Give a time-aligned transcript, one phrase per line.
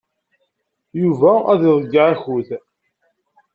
[1.01, 2.49] Yuba ad iḍeyyeɛ akud.